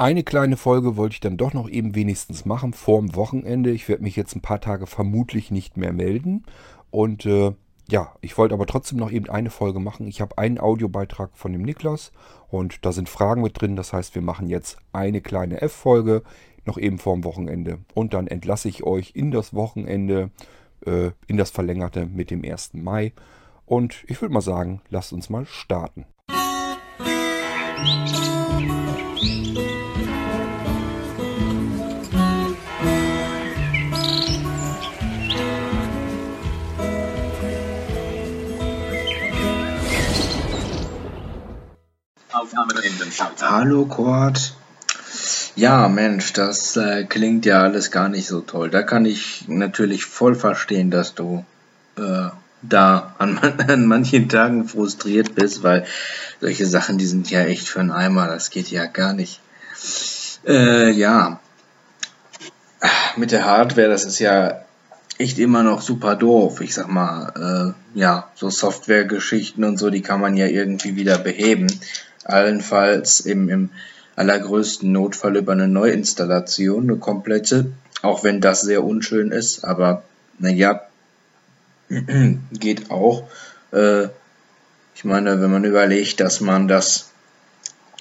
[0.00, 3.70] Eine kleine Folge wollte ich dann doch noch eben wenigstens machen vorm Wochenende.
[3.70, 6.46] Ich werde mich jetzt ein paar Tage vermutlich nicht mehr melden.
[6.90, 7.52] Und äh,
[7.86, 10.06] ja, ich wollte aber trotzdem noch eben eine Folge machen.
[10.06, 12.12] Ich habe einen Audiobeitrag von dem Niklas
[12.48, 13.76] und da sind Fragen mit drin.
[13.76, 16.22] Das heißt, wir machen jetzt eine kleine F-Folge
[16.64, 17.80] noch eben vorm Wochenende.
[17.92, 20.30] Und dann entlasse ich euch in das Wochenende,
[20.86, 22.70] äh, in das Verlängerte mit dem 1.
[22.72, 23.12] Mai.
[23.66, 26.06] Und ich würde mal sagen, lasst uns mal starten.
[43.42, 44.54] Hallo Kurt.
[45.54, 48.70] Ja, Mensch, das äh, klingt ja alles gar nicht so toll.
[48.70, 51.44] Da kann ich natürlich voll verstehen, dass du
[51.96, 52.28] äh,
[52.62, 55.86] da an, an, manchen Tagen frustriert bist, weil
[56.40, 58.26] solche Sachen, die sind ja echt für einen Eimer.
[58.26, 59.40] Das geht ja gar nicht.
[60.46, 61.38] Äh, ja,
[63.16, 64.62] mit der Hardware, das ist ja
[65.18, 66.60] echt immer noch super doof.
[66.62, 71.18] Ich sag mal, äh, ja, so Softwaregeschichten und so, die kann man ja irgendwie wieder
[71.18, 71.68] beheben.
[72.30, 73.70] Allenfalls im, im
[74.16, 80.02] allergrößten Notfall über eine Neuinstallation, eine komplette, auch wenn das sehr unschön ist, aber
[80.38, 80.82] naja,
[82.52, 83.24] geht auch.
[83.72, 84.08] Äh,
[84.94, 87.10] ich meine, wenn man überlegt, dass man das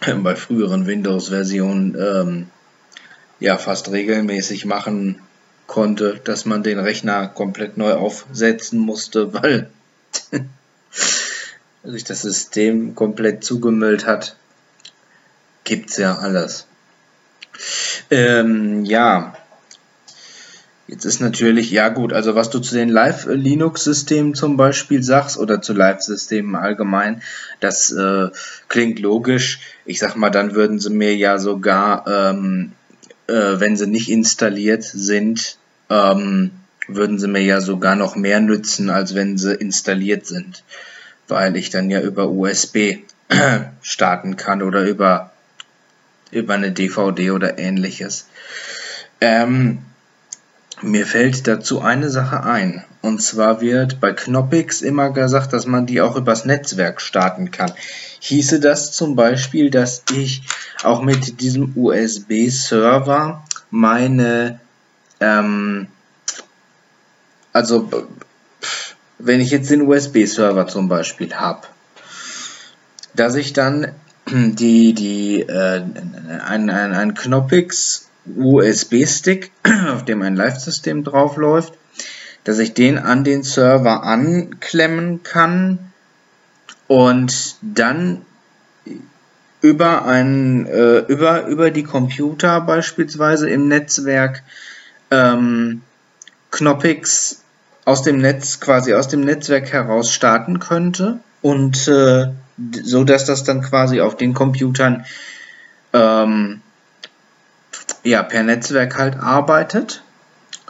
[0.23, 2.47] bei früheren Windows-Versionen ähm,
[3.39, 5.21] ja fast regelmäßig machen
[5.67, 9.69] konnte, dass man den Rechner komplett neu aufsetzen musste, weil
[11.83, 14.35] sich das System komplett zugemüllt hat,
[15.63, 16.65] gibt's ja alles.
[18.09, 19.33] Ähm, ja,
[20.87, 25.61] jetzt ist natürlich, ja gut, also was du zu den Live-Linux-Systemen zum Beispiel sagst oder
[25.61, 27.21] zu Live-Systemen allgemein,
[27.59, 28.29] das äh,
[28.67, 29.59] klingt logisch.
[29.85, 32.73] Ich sag mal, dann würden sie mir ja sogar, ähm,
[33.27, 35.57] äh, wenn sie nicht installiert sind,
[35.89, 36.51] ähm,
[36.87, 40.63] würden sie mir ja sogar noch mehr nützen, als wenn sie installiert sind
[41.29, 42.99] weil ich dann ja über USB
[43.81, 45.31] starten kann oder über,
[46.31, 48.27] über eine DVD oder ähnliches.
[49.21, 49.79] Ähm,
[50.81, 52.83] mir fällt dazu eine Sache ein.
[53.01, 57.71] Und zwar wird bei Knoppix immer gesagt, dass man die auch übers Netzwerk starten kann.
[58.19, 60.43] Hieße das zum Beispiel, dass ich
[60.83, 64.59] auch mit diesem USB-Server meine,
[65.19, 65.87] ähm,
[67.53, 67.89] also
[69.19, 71.67] wenn ich jetzt den USB-Server zum Beispiel habe,
[73.13, 73.91] dass ich dann
[74.31, 75.83] die, die, äh,
[76.45, 79.51] ein, ein, ein Knoppix USB-Stick,
[79.91, 81.73] auf dem ein Live-System drauf läuft,
[82.45, 85.79] dass ich den an den Server anklemmen kann
[86.87, 88.21] und dann
[89.61, 94.43] über ein, äh, über, über die Computer beispielsweise im Netzwerk
[95.11, 95.81] ähm,
[96.51, 97.43] Knoppix
[97.89, 102.27] aus dem Netz, quasi aus dem Netzwerk heraus starten könnte und äh,
[102.83, 105.05] so dass das dann quasi auf den Computern
[105.93, 106.61] ähm,
[108.03, 110.03] ja per Netzwerk halt arbeitet,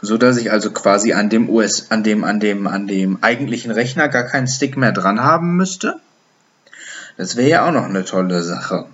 [0.00, 3.70] so dass ich also quasi an dem US, an dem, an dem, an dem eigentlichen
[3.70, 6.00] Rechner gar keinen Stick mehr dran haben müsste.
[7.18, 8.86] Das wäre ja auch noch eine tolle Sache.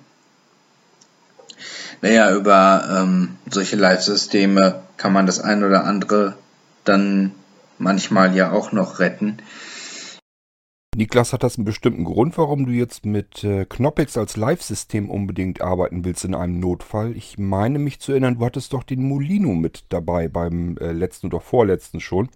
[2.02, 6.34] Naja, über ähm, solche Live-Systeme kann man das ein oder andere
[6.84, 7.30] dann
[7.78, 9.38] manchmal ja auch noch retten.
[10.96, 15.60] Niklas, hat das einen bestimmten Grund, warum du jetzt mit äh, Knoppix als Live-System unbedingt
[15.60, 17.14] arbeiten willst in einem Notfall?
[17.14, 21.26] Ich meine mich zu erinnern, du hattest doch den Molino mit dabei beim äh, letzten
[21.26, 22.30] oder vorletzten schon.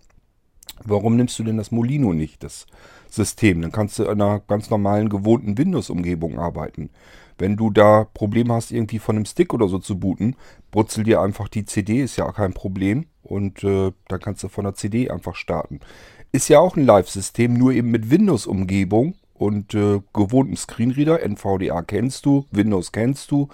[0.84, 2.66] Warum nimmst du denn das Molino nicht, das
[3.08, 3.62] System?
[3.62, 6.90] Dann kannst du in einer ganz normalen, gewohnten Windows-Umgebung arbeiten.
[7.40, 10.36] Wenn du da Probleme hast, irgendwie von einem Stick oder so zu booten,
[10.70, 13.06] brutzel dir einfach die CD, ist ja auch kein Problem.
[13.22, 15.80] Und äh, dann kannst du von der CD einfach starten.
[16.32, 21.22] Ist ja auch ein Live-System, nur eben mit Windows-Umgebung und äh, gewohnten Screenreader.
[21.22, 23.48] NVDA kennst du, Windows kennst du.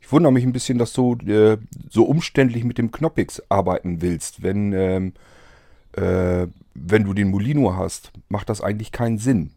[0.00, 1.58] Ich wundere mich ein bisschen, dass du äh,
[1.90, 4.42] so umständlich mit dem Knoppix arbeiten willst.
[4.42, 5.12] Wenn, ähm,
[5.92, 9.50] äh, wenn du den Molino hast, macht das eigentlich keinen Sinn.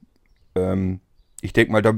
[0.55, 0.99] Ähm,
[1.41, 1.93] ich denke mal, da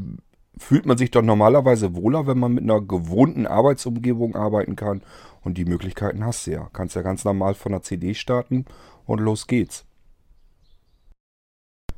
[0.62, 5.02] fühlt man sich doch normalerweise wohler, wenn man mit einer gewohnten Arbeitsumgebung arbeiten kann.
[5.44, 6.70] Und die Möglichkeiten hast du ja.
[6.72, 8.66] Kannst ja ganz normal von der CD starten
[9.06, 9.86] und los geht's.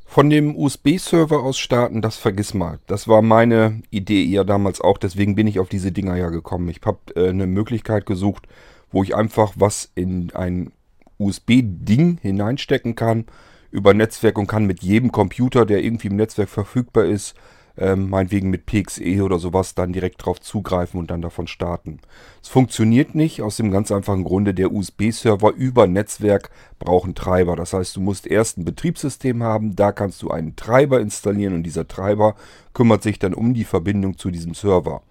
[0.05, 2.79] Von dem USB-Server aus starten, das vergiss mal.
[2.87, 6.69] Das war meine Idee ja damals auch, deswegen bin ich auf diese Dinger ja gekommen.
[6.69, 8.47] Ich habe äh, eine Möglichkeit gesucht,
[8.91, 10.71] wo ich einfach was in ein
[11.17, 13.25] USB-Ding hineinstecken kann
[13.71, 17.33] über Netzwerk und kann mit jedem Computer, der irgendwie im Netzwerk verfügbar ist,
[17.77, 21.99] ähm, meinetwegen mit PXE oder sowas, dann direkt drauf zugreifen und dann davon starten.
[22.41, 27.55] Es funktioniert nicht aus dem ganz einfachen Grunde, der USB-Server über Netzwerk braucht einen Treiber.
[27.55, 31.63] Das heißt, du musst erst ein Betriebssystem haben, da kannst du einen Treiber installieren und
[31.63, 32.35] dieser Treiber
[32.73, 35.01] kümmert sich dann um die Verbindung zu diesem Server.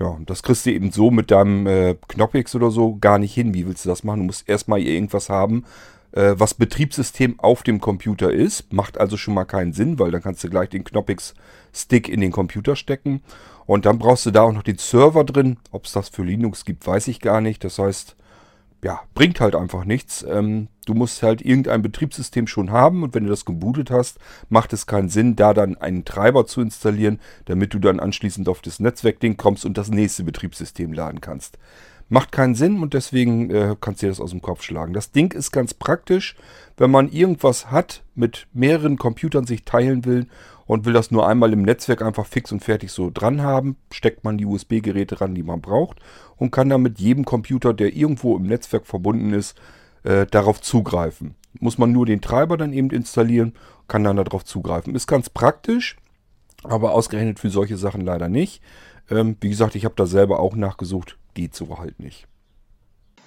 [0.00, 3.52] Ja, das kriegst du eben so mit deinem äh, Knoppix oder so gar nicht hin.
[3.52, 4.20] Wie willst du das machen?
[4.20, 5.64] Du musst erstmal irgendwas haben,
[6.12, 8.72] was Betriebssystem auf dem Computer ist.
[8.72, 12.32] Macht also schon mal keinen Sinn, weil dann kannst du gleich den Knoppix-Stick in den
[12.32, 13.22] Computer stecken.
[13.66, 15.58] Und dann brauchst du da auch noch den Server drin.
[15.70, 17.62] Ob es das für Linux gibt, weiß ich gar nicht.
[17.62, 18.16] Das heißt,
[18.82, 20.24] ja, bringt halt einfach nichts.
[20.28, 24.18] Ähm, du musst halt irgendein Betriebssystem schon haben und wenn du das gebootet hast,
[24.48, 28.62] macht es keinen Sinn, da dann einen Treiber zu installieren, damit du dann anschließend auf
[28.62, 31.58] das Netzwerkding kommst und das nächste Betriebssystem laden kannst.
[32.12, 34.92] Macht keinen Sinn und deswegen äh, kannst du dir das aus dem Kopf schlagen.
[34.92, 36.34] Das Ding ist ganz praktisch,
[36.76, 40.26] wenn man irgendwas hat, mit mehreren Computern sich teilen will
[40.66, 44.24] und will das nur einmal im Netzwerk einfach fix und fertig so dran haben, steckt
[44.24, 45.98] man die USB-Geräte ran, die man braucht
[46.36, 49.56] und kann dann mit jedem Computer, der irgendwo im Netzwerk verbunden ist,
[50.02, 51.36] äh, darauf zugreifen.
[51.60, 53.54] Muss man nur den Treiber dann eben installieren,
[53.86, 54.96] kann dann darauf zugreifen.
[54.96, 55.96] Ist ganz praktisch,
[56.64, 58.62] aber ausgerechnet für solche Sachen leider nicht.
[59.10, 62.26] Ähm, wie gesagt, ich habe da selber auch nachgesucht, geht so halt nicht.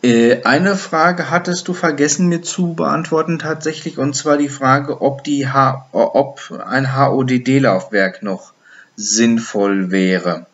[0.04, 5.24] Äh, eine Frage hattest du vergessen mir zu beantworten tatsächlich, und zwar die Frage, ob,
[5.24, 8.54] die H ob ein HODD-Laufwerk noch
[8.96, 10.46] sinnvoll wäre.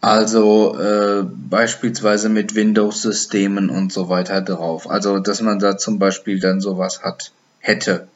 [0.00, 4.88] Also äh, beispielsweise mit Windows-Systemen und so weiter drauf.
[4.88, 8.08] Also dass man da zum Beispiel dann sowas hat, hätte,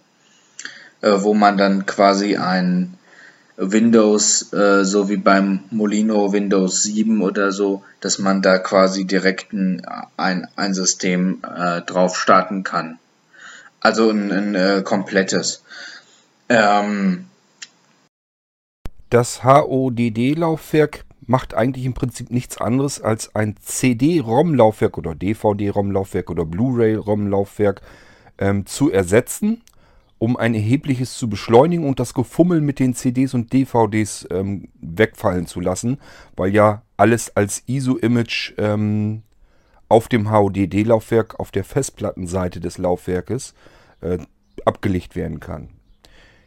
[1.02, 2.96] äh, wo man dann quasi ein
[3.56, 9.52] Windows, äh, so wie beim Molino Windows 7 oder so, dass man da quasi direkt
[9.52, 9.82] ein,
[10.16, 12.98] ein, ein System äh, drauf starten kann.
[13.80, 15.62] Also ein, ein äh, komplettes.
[16.48, 17.26] Ähm,
[19.10, 27.82] das HODD-Laufwerk macht eigentlich im Prinzip nichts anderes als ein CD-ROM-Laufwerk oder DVD-ROM-Laufwerk oder Blu-ray-ROM-Laufwerk
[28.38, 29.62] ähm, zu ersetzen
[30.24, 35.46] um ein erhebliches zu beschleunigen und das Gefummel mit den CDs und DVDs ähm, wegfallen
[35.46, 35.98] zu lassen,
[36.34, 39.22] weil ja alles als ISO-Image ähm,
[39.90, 43.52] auf dem HODD-Laufwerk auf der Festplattenseite des Laufwerkes
[44.00, 44.16] äh,
[44.64, 45.68] abgelegt werden kann.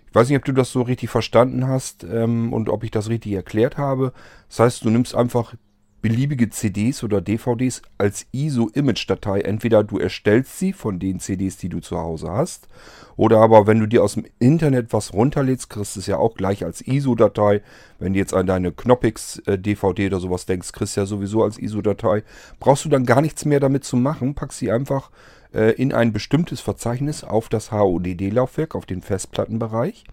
[0.09, 3.09] Ich weiß nicht, ob du das so richtig verstanden hast ähm, und ob ich das
[3.09, 4.11] richtig erklärt habe.
[4.49, 5.53] Das heißt, du nimmst einfach
[6.01, 9.41] beliebige CDs oder DVDs als ISO-Image-Datei.
[9.41, 12.67] Entweder du erstellst sie von den CDs, die du zu Hause hast,
[13.15, 16.35] oder aber wenn du dir aus dem Internet was runterlädst, kriegst du es ja auch
[16.35, 17.61] gleich als ISO-Datei.
[17.97, 22.23] Wenn du jetzt an deine Knoppix-DVD oder sowas denkst, kriegst du ja sowieso als ISO-Datei.
[22.59, 25.09] Brauchst du dann gar nichts mehr damit zu machen, packst sie einfach
[25.51, 30.03] äh, in ein bestimmtes Verzeichnis auf das HODD-Laufwerk, auf den Festplattenbereich.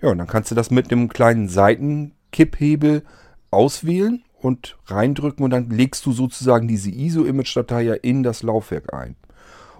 [0.00, 3.02] Ja, und dann kannst du das mit einem kleinen Seitenkipphebel
[3.50, 9.16] auswählen und reindrücken und dann legst du sozusagen diese ISO-Image-Datei ja in das Laufwerk ein.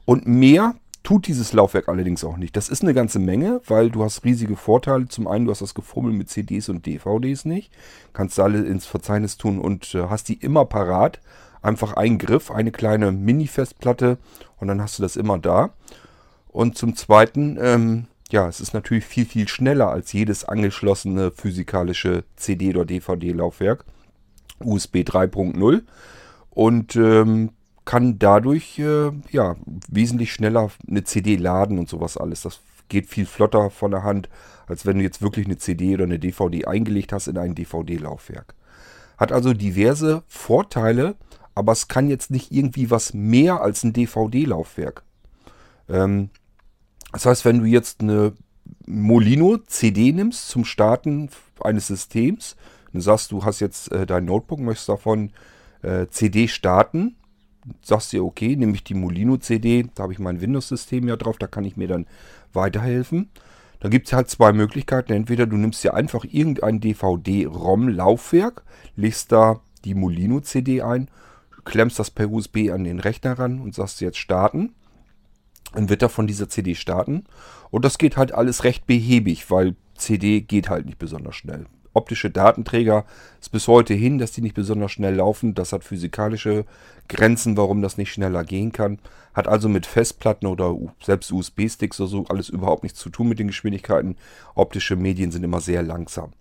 [0.05, 2.57] Und mehr tut dieses Laufwerk allerdings auch nicht.
[2.57, 5.09] Das ist eine ganze Menge, weil du hast riesige Vorteile.
[5.09, 7.73] Zum einen, du hast das Gefummel mit CDs und DVDs nicht.
[8.13, 11.21] Kannst alle ins Verzeichnis tun und äh, hast die immer parat.
[11.61, 14.19] Einfach ein Griff, eine kleine Mini-Festplatte
[14.59, 15.71] und dann hast du das immer da.
[16.49, 22.25] Und zum zweiten, ähm, ja, es ist natürlich viel, viel schneller als jedes angeschlossene physikalische
[22.37, 23.85] CD- oder DVD-Laufwerk.
[24.65, 25.83] USB 3.0
[26.51, 27.51] und ähm,
[27.85, 29.57] kann dadurch äh, ja,
[29.89, 32.43] wesentlich schneller eine CD laden und sowas alles.
[32.43, 34.29] Das geht viel flotter von der Hand,
[34.67, 38.55] als wenn du jetzt wirklich eine CD oder eine DVD eingelegt hast in ein DVD-Laufwerk.
[39.19, 41.17] Hat also diverse Vorteile,
[41.55, 45.03] aber es kann jetzt nicht irgendwie was mehr als ein DVD-Laufwerk.
[45.89, 46.31] Ähm,
[47.13, 48.33] das heißt, wenn du jetzt eine
[48.87, 52.57] Molino CD nimmst zum Starten eines Systems,
[52.93, 55.31] Du sagst, du hast jetzt äh, dein Notebook, möchtest davon
[55.83, 57.17] äh, CD starten.
[57.81, 61.39] Sagst dir, okay, nehme ich die Molino CD, da habe ich mein Windows-System ja drauf,
[61.39, 62.07] da kann ich mir dann
[62.53, 63.31] weiterhelfen.
[63.81, 65.13] Da gibt es halt zwei Möglichkeiten.
[65.13, 68.63] Entweder du nimmst dir einfach irgendein DVD-ROM-Laufwerk,
[68.97, 71.09] legst da die Molino-CD ein,
[71.65, 74.75] klemmst das per USB an den Rechner ran und sagst jetzt starten.
[75.73, 77.25] Dann wird er von dieser CD starten.
[77.71, 82.31] Und das geht halt alles recht behäbig, weil CD geht halt nicht besonders schnell optische
[82.31, 83.05] Datenträger
[83.41, 85.55] ist bis heute hin, dass die nicht besonders schnell laufen.
[85.55, 86.65] Das hat physikalische
[87.09, 88.99] Grenzen, warum das nicht schneller gehen kann.
[89.35, 93.39] Hat also mit Festplatten oder selbst USB-Sticks oder so alles überhaupt nichts zu tun mit
[93.39, 94.17] den Geschwindigkeiten.
[94.55, 96.33] Optische Medien sind immer sehr langsam.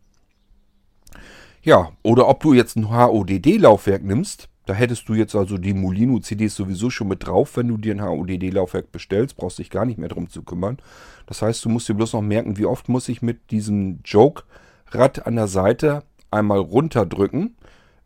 [1.63, 6.55] Ja, oder ob du jetzt ein HODD-Laufwerk nimmst, da hättest du jetzt also die Molino-CDs
[6.55, 10.09] sowieso schon mit drauf, wenn du dir ein HODD-Laufwerk bestellst, brauchst dich gar nicht mehr
[10.09, 10.77] drum zu kümmern.
[11.25, 14.43] Das heißt, du musst dir bloß noch merken, wie oft muss ich mit diesem Joke
[14.91, 17.55] Rad an der Seite einmal runterdrücken.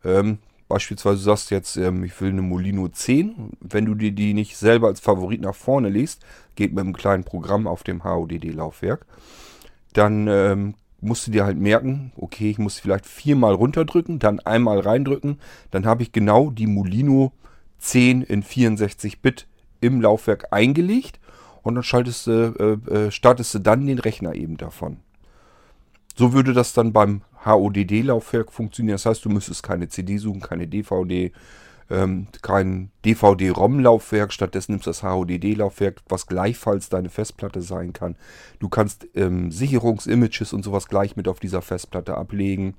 [0.04, 0.38] Ähm,
[0.68, 3.52] beispielsweise du sagst jetzt, ähm, ich will eine Molino 10.
[3.60, 6.24] Wenn du dir die nicht selber als Favorit nach vorne legst,
[6.54, 9.06] geht mit einem kleinen Programm auf dem HODD-Laufwerk,
[9.92, 14.80] dann ähm, musst du dir halt merken, okay, ich muss vielleicht viermal runterdrücken, dann einmal
[14.80, 15.38] reindrücken,
[15.70, 17.32] dann habe ich genau die Molino
[17.78, 19.46] 10 in 64 Bit
[19.80, 21.20] im Laufwerk eingelegt
[21.62, 24.98] und dann schaltest du, äh, äh, startest du dann den Rechner eben davon.
[26.16, 28.94] So würde das dann beim HODD-Laufwerk funktionieren.
[28.94, 31.30] Das heißt, du müsstest keine CD suchen, keine DVD,
[31.90, 34.32] ähm, kein DVD-ROM-Laufwerk.
[34.32, 38.16] Stattdessen nimmst du das HODD-Laufwerk, was gleichfalls deine Festplatte sein kann.
[38.58, 42.74] Du kannst ähm, Sicherungsimages und sowas gleich mit auf dieser Festplatte ablegen.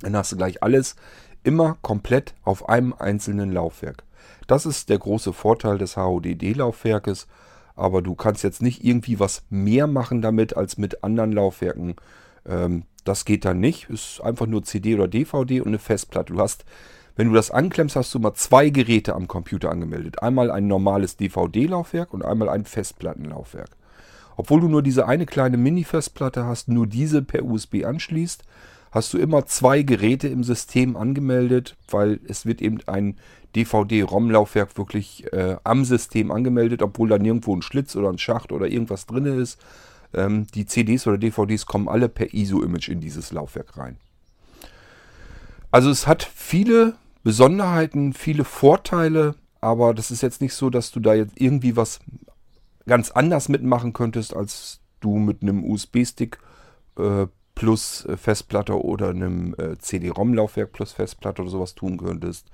[0.00, 0.96] Dann hast du gleich alles
[1.44, 4.04] immer komplett auf einem einzelnen Laufwerk.
[4.46, 7.26] Das ist der große Vorteil des HODD-Laufwerkes.
[7.76, 11.94] Aber du kannst jetzt nicht irgendwie was mehr machen damit als mit anderen Laufwerken.
[12.46, 13.88] Ähm, das geht dann nicht.
[13.90, 16.32] Ist einfach nur CD oder DVD und eine Festplatte.
[16.32, 16.64] Du hast,
[17.16, 20.22] wenn du das anklemmst, hast du mal zwei Geräte am Computer angemeldet.
[20.22, 23.70] Einmal ein normales DVD-Laufwerk und einmal ein Festplattenlaufwerk.
[24.36, 28.42] Obwohl du nur diese eine kleine Mini-Festplatte hast, nur diese per USB anschließt,
[28.90, 33.16] hast du immer zwei Geräte im System angemeldet, weil es wird eben ein
[33.54, 38.66] DVD-ROM-Laufwerk wirklich äh, am System angemeldet, obwohl da nirgendwo ein Schlitz oder ein Schacht oder
[38.66, 39.60] irgendwas drin ist.
[40.14, 43.96] Ähm, die CDs oder DVDs kommen alle per ISO-Image in dieses Laufwerk rein.
[45.70, 51.00] Also es hat viele Besonderheiten, viele Vorteile, aber das ist jetzt nicht so, dass du
[51.00, 52.00] da jetzt irgendwie was
[52.86, 56.38] ganz anders mitmachen könntest, als du mit einem USB-Stick
[56.98, 62.46] äh, plus äh, Festplatte oder einem äh, CD-ROM-Laufwerk plus Festplatte oder sowas tun könntest.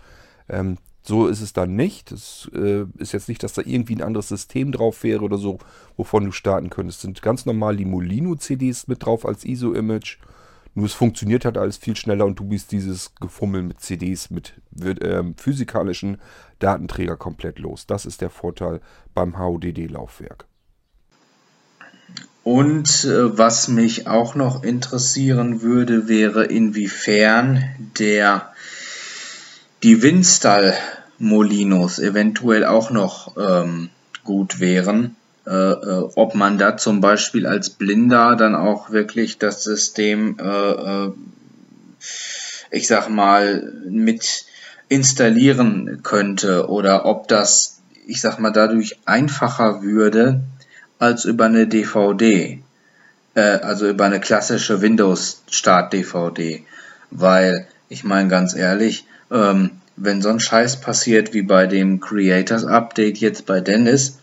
[0.48, 2.10] Ähm, so ist es dann nicht.
[2.10, 5.58] Es äh, ist jetzt nicht, dass da irgendwie ein anderes System drauf wäre oder so,
[5.96, 6.98] wovon du starten könntest.
[6.98, 10.18] Es sind ganz normal die Molino-CDs mit drauf als ISO-Image.
[10.74, 14.54] Nur es funktioniert halt alles viel schneller und du bist dieses Gefummel mit CDs, mit
[14.78, 16.18] äh, physikalischen
[16.58, 17.86] Datenträger komplett los.
[17.86, 18.80] Das ist der Vorteil
[19.14, 20.44] beim HODD-Laufwerk.
[22.42, 27.64] Und äh, was mich auch noch interessieren würde, wäre inwiefern
[27.98, 28.52] der
[29.82, 30.74] die Winstall
[31.18, 33.90] Molinos eventuell auch noch ähm,
[34.24, 35.16] gut wären.
[35.46, 40.70] Äh, äh, ob man da zum Beispiel als Blinder dann auch wirklich das System, äh,
[40.70, 41.12] äh
[42.72, 44.44] ich sag mal, mit
[44.88, 50.42] installieren könnte oder ob das, ich sag mal, dadurch einfacher würde
[50.98, 52.60] als über eine DVD,
[53.34, 56.64] äh, also über eine klassische Windows-Start-DVD,
[57.10, 62.64] weil ich meine ganz ehrlich, ähm, wenn so ein Scheiß passiert wie bei dem Creators
[62.64, 64.18] Update jetzt bei Dennis,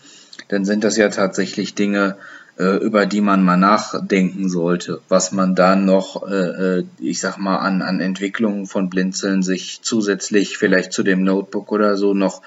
[0.48, 2.18] dann sind das ja tatsächlich Dinge,
[2.58, 7.38] äh, über die man mal nachdenken sollte, was man dann noch, äh, äh, ich sag
[7.38, 12.42] mal, an, an Entwicklungen von Blinzeln sich zusätzlich vielleicht zu dem Notebook oder so noch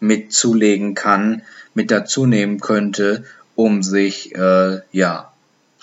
[0.00, 1.42] mit zulegen kann,
[1.74, 3.24] mit dazu nehmen könnte,
[3.54, 5.32] um sich, äh, ja,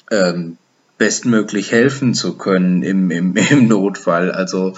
[0.10, 0.58] ähm,
[0.98, 4.32] bestmöglich helfen zu können im, im, im Notfall.
[4.32, 4.74] Also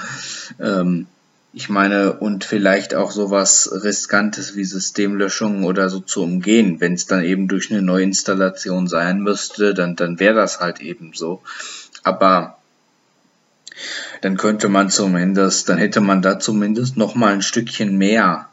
[0.59, 1.07] ähm,
[1.53, 6.79] ich meine, und vielleicht auch sowas Riskantes wie Systemlöschung oder so zu umgehen.
[6.79, 11.11] Wenn es dann eben durch eine Neuinstallation sein müsste, dann, dann wäre das halt eben
[11.13, 11.41] so.
[12.03, 12.57] Aber
[14.21, 18.47] dann könnte man zumindest, dann hätte man da zumindest noch mal ein Stückchen mehr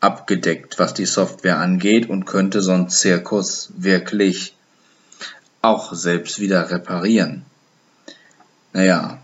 [0.00, 4.54] abgedeckt, was die Software angeht und könnte so einen Zirkus wirklich
[5.62, 7.46] auch selbst wieder reparieren.
[8.74, 9.22] Naja,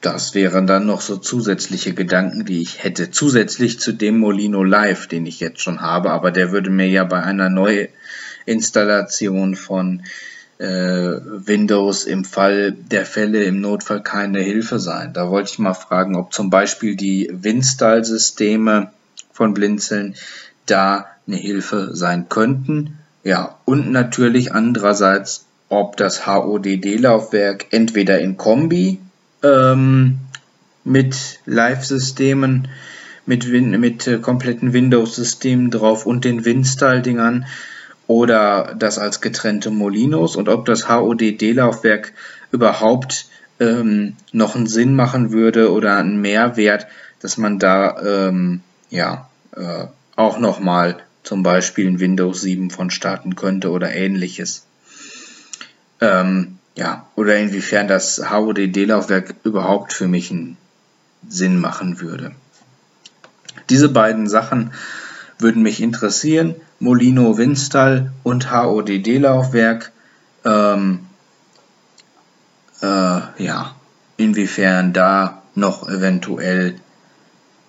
[0.00, 3.10] das wären dann noch so zusätzliche Gedanken, die ich hätte.
[3.10, 7.04] Zusätzlich zu dem Molino Live, den ich jetzt schon habe, aber der würde mir ja
[7.04, 10.02] bei einer Neuinstallation von
[10.58, 15.12] äh, Windows im Fall der Fälle im Notfall keine Hilfe sein.
[15.12, 18.92] Da wollte ich mal fragen, ob zum Beispiel die Winstall-Systeme
[19.32, 20.14] von Blinzeln
[20.66, 22.98] da eine Hilfe sein könnten.
[23.24, 29.00] Ja, und natürlich andererseits, ob das HODD-Laufwerk entweder in Kombi
[29.42, 30.18] ähm,
[30.84, 32.68] mit Live-Systemen,
[33.26, 37.46] mit, mit äh, kompletten Windows-Systemen drauf und den Winstall-Dingern
[38.06, 42.12] oder das als getrennte Molinos und ob das HODD-Laufwerk
[42.50, 43.26] überhaupt
[43.60, 46.86] ähm, noch einen Sinn machen würde oder einen Mehrwert,
[47.20, 53.36] dass man da ähm, ja äh, auch nochmal zum Beispiel in Windows 7 von starten
[53.36, 54.64] könnte oder ähnliches.
[56.00, 60.56] Ähm, ja, oder inwiefern das HODD-Laufwerk überhaupt für mich einen
[61.28, 62.30] Sinn machen würde.
[63.68, 64.72] Diese beiden Sachen
[65.40, 66.54] würden mich interessieren.
[66.78, 69.90] Molino Winstall und HODD-Laufwerk.
[70.44, 71.00] Ähm,
[72.80, 73.74] äh, ja,
[74.16, 76.76] inwiefern da noch eventuell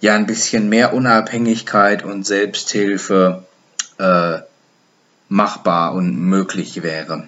[0.01, 3.43] ja ein bisschen mehr Unabhängigkeit und Selbsthilfe
[3.97, 4.37] äh,
[5.29, 7.27] machbar und möglich wäre.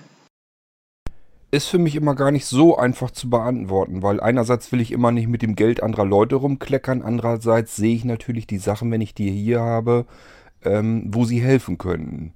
[1.53, 5.11] Ist für mich immer gar nicht so einfach zu beantworten, weil einerseits will ich immer
[5.11, 9.13] nicht mit dem Geld anderer Leute rumkleckern, andererseits sehe ich natürlich die Sachen, wenn ich
[9.13, 10.05] die hier habe,
[10.63, 12.33] ähm, wo sie helfen könnten.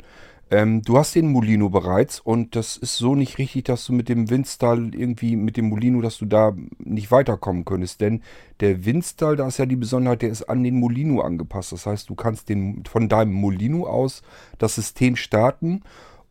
[0.51, 4.09] Ähm, du hast den Molino bereits und das ist so nicht richtig, dass du mit
[4.09, 8.01] dem Windstall irgendwie, mit dem Molino, dass du da nicht weiterkommen könntest.
[8.01, 8.21] Denn
[8.59, 11.71] der Windstall, da ist ja die Besonderheit, der ist an den Molino angepasst.
[11.71, 14.21] Das heißt, du kannst den, von deinem Molino aus
[14.59, 15.81] das System starten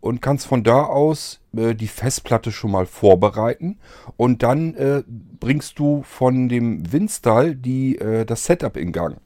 [0.05, 3.79] und kannst von da aus äh, die Festplatte schon mal vorbereiten.
[4.19, 9.17] Und dann äh, bringst du von dem Windstall die, äh, das Setup in Gang.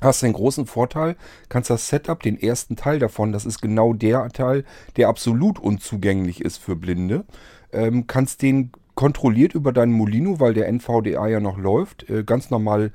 [0.00, 1.16] Hast den großen Vorteil,
[1.50, 4.64] kannst das Setup, den ersten Teil davon, das ist genau der Teil,
[4.96, 7.26] der absolut unzugänglich ist für Blinde,
[7.72, 12.48] ähm, kannst den kontrolliert über deinen Molino, weil der NVDA ja noch läuft, äh, ganz
[12.48, 12.92] normal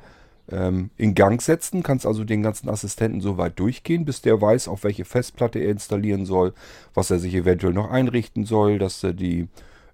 [0.52, 1.84] ähm, in Gang setzen.
[1.84, 5.72] Kannst also den ganzen Assistenten so weit durchgehen, bis der weiß, auf welche Festplatte er
[5.72, 6.54] installieren soll,
[6.94, 9.48] was er sich eventuell noch einrichten soll, dass er die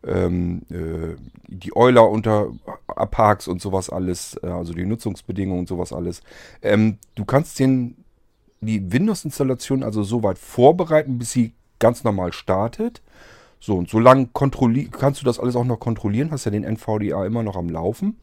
[0.06, 1.16] ähm, äh,
[1.48, 2.52] die Euler unter
[3.12, 6.22] Parks und sowas alles, äh, also die Nutzungsbedingungen und sowas alles.
[6.62, 7.98] Ähm, du kannst den,
[8.62, 13.02] die Windows-Installation also so weit vorbereiten, bis sie ganz normal startet.
[13.60, 17.44] So, und solange kannst du das alles auch noch kontrollieren, hast ja den NVDA immer
[17.44, 18.18] noch am Laufen.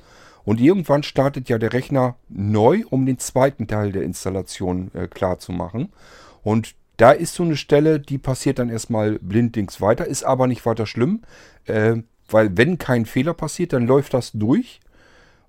[0.47, 5.39] Und irgendwann startet ja der Rechner neu, um den zweiten Teil der Installation äh, klar
[5.39, 5.93] zu machen.
[6.43, 10.65] Und da ist so eine Stelle, die passiert dann erstmal blindlings weiter, ist aber nicht
[10.65, 11.23] weiter schlimm,
[11.67, 11.97] äh,
[12.29, 14.81] weil wenn kein Fehler passiert, dann läuft das durch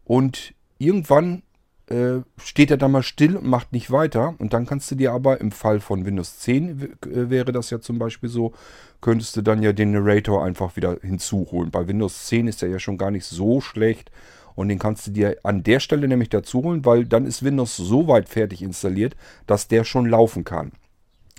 [0.03, 1.43] und irgendwann
[1.89, 4.33] äh, steht er dann mal still und macht nicht weiter.
[4.39, 7.79] Und dann kannst du dir aber im Fall von Windows 10 äh, wäre das ja
[7.79, 8.53] zum Beispiel so,
[8.99, 11.69] könntest du dann ja den Narrator einfach wieder hinzuholen.
[11.69, 14.11] Bei Windows 10 ist er ja schon gar nicht so schlecht.
[14.57, 17.77] Und den kannst du dir an der Stelle nämlich dazu holen, weil dann ist Windows
[17.77, 20.71] so weit fertig installiert, dass der schon laufen kann.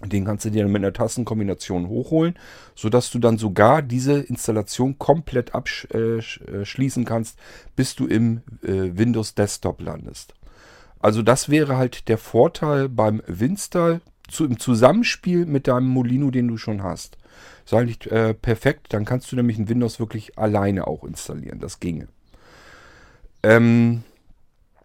[0.07, 2.39] Den kannst du dir mit einer Tastenkombination hochholen,
[2.77, 7.41] sodass du dann sogar diese Installation komplett abschließen äh, äh, kannst,
[7.75, 10.35] bis du im äh, Windows Desktop landest.
[11.01, 16.47] Also das wäre halt der Vorteil beim Winstall zu, im Zusammenspiel mit deinem Molino, den
[16.47, 17.19] du schon hast.
[17.65, 21.59] Ist eigentlich äh, perfekt, dann kannst du nämlich ein Windows wirklich alleine auch installieren.
[21.59, 22.07] Das ginge.
[23.43, 24.03] Ähm,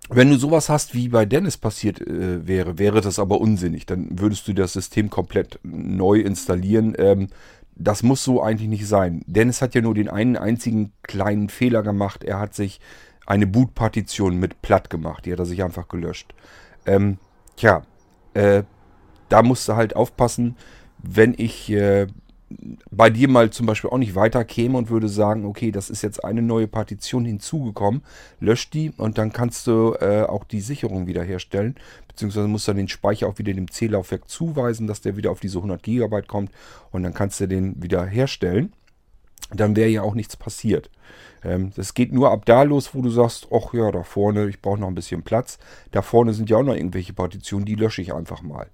[0.09, 3.85] wenn du sowas hast, wie bei Dennis passiert äh, wäre, wäre das aber unsinnig.
[3.85, 6.93] Dann würdest du das System komplett neu installieren.
[6.97, 7.27] Ähm,
[7.75, 9.23] das muss so eigentlich nicht sein.
[9.25, 12.23] Dennis hat ja nur den einen einzigen kleinen Fehler gemacht.
[12.23, 12.79] Er hat sich
[13.25, 15.25] eine Bootpartition mit platt gemacht.
[15.25, 16.35] Die hat er sich einfach gelöscht.
[16.85, 17.17] Ähm,
[17.55, 17.83] tja,
[18.33, 18.63] äh,
[19.29, 20.57] da musst du halt aufpassen,
[21.01, 22.07] wenn ich äh,
[22.91, 26.01] bei dir mal zum Beispiel auch nicht weiter käme und würde sagen, okay, das ist
[26.01, 28.01] jetzt eine neue Partition hinzugekommen,
[28.39, 31.75] lösch die und dann kannst du äh, auch die Sicherung wiederherstellen,
[32.07, 35.57] beziehungsweise musst du den Speicher auch wieder dem C-Laufwerk zuweisen, dass der wieder auf diese
[35.57, 36.51] 100 GB kommt
[36.91, 38.73] und dann kannst du den wieder herstellen.
[39.51, 40.89] Dann wäre ja auch nichts passiert.
[41.43, 44.61] Ähm, das geht nur ab da los, wo du sagst, ach ja, da vorne, ich
[44.61, 45.59] brauche noch ein bisschen Platz.
[45.91, 48.67] Da vorne sind ja auch noch irgendwelche Partitionen, die lösche ich einfach mal.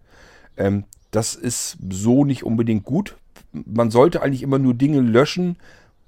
[0.58, 3.18] Ähm, das ist so nicht unbedingt gut,
[3.52, 5.58] man sollte eigentlich immer nur Dinge löschen,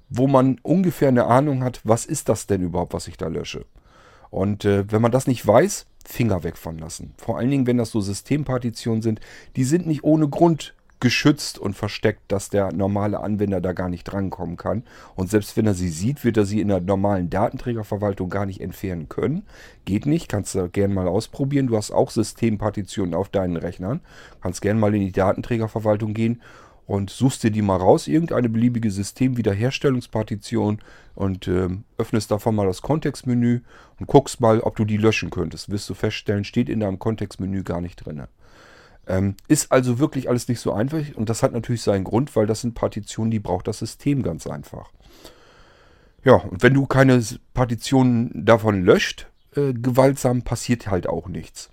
[0.08, 3.64] wo man ungefähr eine Ahnung hat, was ist das denn überhaupt, was ich da lösche.
[4.30, 7.14] Und äh, wenn man das nicht weiß, Finger weg von lassen.
[7.16, 9.20] Vor allen Dingen, wenn das so Systempartitionen sind,
[9.56, 14.04] die sind nicht ohne Grund geschützt und versteckt, dass der normale Anwender da gar nicht
[14.04, 14.84] drankommen kann.
[15.16, 18.60] Und selbst wenn er sie sieht, wird er sie in der normalen Datenträgerverwaltung gar nicht
[18.60, 19.42] entfernen können.
[19.84, 21.66] Geht nicht, kannst du gerne mal ausprobieren.
[21.66, 24.00] Du hast auch Systempartitionen auf deinen Rechnern.
[24.40, 26.40] Kannst gerne mal in die Datenträgerverwaltung gehen
[26.86, 30.80] und suchst dir die mal raus, irgendeine beliebige Systemwiederherstellungspartition
[31.14, 31.68] und äh,
[31.98, 33.60] öffnest davon mal das Kontextmenü
[33.98, 35.70] und guckst mal, ob du die löschen könntest.
[35.70, 38.24] Wirst du feststellen, steht in deinem Kontextmenü gar nicht drin.
[39.06, 42.46] Ähm, ist also wirklich alles nicht so einfach und das hat natürlich seinen Grund, weil
[42.46, 44.90] das sind Partitionen, die braucht das System ganz einfach.
[46.24, 51.70] Ja, und wenn du keine Partitionen davon löscht, äh, gewaltsam, passiert halt auch nichts.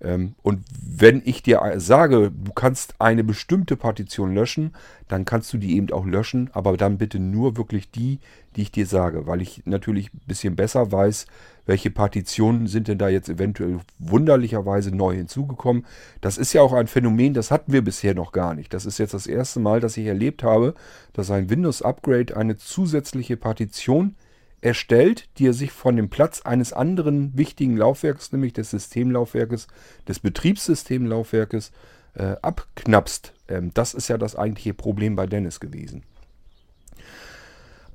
[0.00, 4.74] Ähm, und wenn ich dir sage, du kannst eine bestimmte Partition löschen,
[5.08, 8.18] dann kannst du die eben auch löschen, aber dann bitte nur wirklich die,
[8.56, 11.26] die ich dir sage, weil ich natürlich ein bisschen besser weiß,
[11.64, 15.84] welche Partitionen sind denn da jetzt eventuell wunderlicherweise neu hinzugekommen.
[16.20, 18.72] Das ist ja auch ein Phänomen, das hatten wir bisher noch gar nicht.
[18.72, 20.74] Das ist jetzt das erste Mal, dass ich erlebt habe,
[21.12, 24.14] dass ein Windows-Upgrade eine zusätzliche Partition
[24.60, 29.68] erstellt, die er sich von dem Platz eines anderen wichtigen Laufwerks, nämlich des Systemlaufwerkes,
[30.08, 31.72] des Betriebssystemlaufwerkes,
[32.14, 33.32] äh, abknapst.
[33.48, 36.02] Ähm, das ist ja das eigentliche Problem bei Dennis gewesen.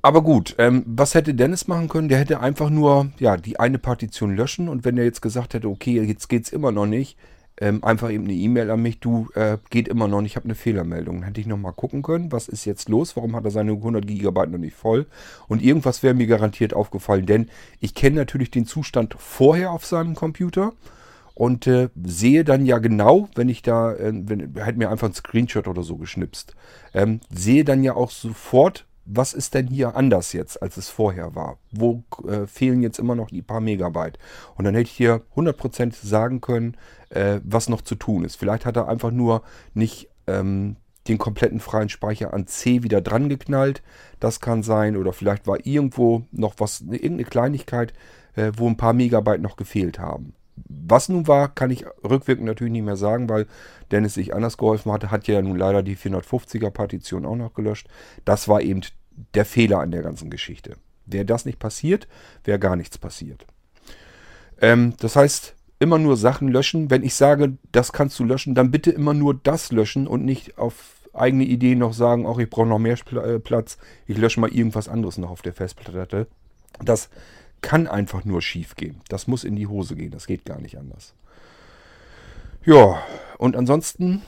[0.04, 2.08] Aber gut, ähm, was hätte Dennis machen können?
[2.08, 5.68] Der hätte einfach nur ja, die eine Partition löschen und wenn er jetzt gesagt hätte,
[5.68, 7.16] okay, jetzt geht's immer noch nicht,
[7.60, 10.44] ähm, einfach eben eine E-Mail an mich, du, äh, geht immer noch nicht, ich habe
[10.44, 11.22] eine Fehlermeldung.
[11.22, 14.46] Hätte ich nochmal gucken können, was ist jetzt los, warum hat er seine 100 GB
[14.46, 15.06] noch nicht voll?
[15.48, 17.48] Und irgendwas wäre mir garantiert aufgefallen, denn
[17.80, 20.72] ich kenne natürlich den Zustand vorher auf seinem Computer
[21.34, 25.14] und äh, sehe dann ja genau, wenn ich da, äh, wenn, hat mir einfach ein
[25.14, 26.54] Screenshot oder so geschnipst,
[26.94, 31.34] ähm, sehe dann ja auch sofort, was ist denn hier anders jetzt, als es vorher
[31.34, 31.58] war?
[31.70, 34.18] Wo äh, fehlen jetzt immer noch die paar Megabyte?
[34.54, 36.76] Und dann hätte ich hier 100% sagen können,
[37.10, 38.36] äh, was noch zu tun ist.
[38.36, 39.42] Vielleicht hat er einfach nur
[39.74, 40.76] nicht ähm,
[41.08, 43.82] den kompletten freien Speicher an C wieder dran geknallt.
[44.20, 44.96] Das kann sein.
[44.96, 47.92] Oder vielleicht war irgendwo noch was, irgendeine Kleinigkeit,
[48.36, 50.34] äh, wo ein paar Megabyte noch gefehlt haben.
[50.56, 53.46] Was nun war, kann ich rückwirkend natürlich nicht mehr sagen, weil
[53.90, 57.88] Dennis sich anders geholfen hatte, hat ja nun leider die 450er Partition auch noch gelöscht.
[58.24, 58.82] Das war eben
[59.34, 60.76] der Fehler an der ganzen Geschichte.
[61.06, 62.06] Wäre das nicht passiert,
[62.44, 63.46] wäre gar nichts passiert.
[64.60, 66.90] Ähm, das heißt, immer nur Sachen löschen.
[66.90, 70.58] Wenn ich sage, das kannst du löschen, dann bitte immer nur das löschen und nicht
[70.58, 74.50] auf eigene Idee noch sagen, auch ich brauche noch mehr äh, Platz, ich lösche mal
[74.50, 76.26] irgendwas anderes noch auf der Festplatte.
[76.82, 77.10] Das
[77.62, 79.00] kann einfach nur schief gehen.
[79.08, 80.10] Das muss in die Hose gehen.
[80.10, 81.14] Das geht gar nicht anders.
[82.64, 83.02] Ja,
[83.38, 84.22] und ansonsten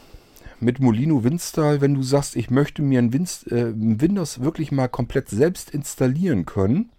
[0.60, 4.88] mit Molino Winstall, wenn du sagst, ich möchte mir ein Winst, äh, Windows wirklich mal
[4.88, 6.90] komplett selbst installieren können,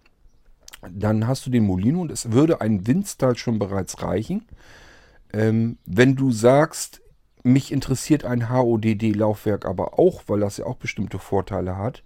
[0.90, 4.46] dann hast du den Molino und es würde ein Winstall schon bereits reichen.
[5.32, 7.02] Ähm, wenn du sagst,
[7.42, 12.02] mich interessiert ein HODD-Laufwerk aber auch, weil das ja auch bestimmte Vorteile hat,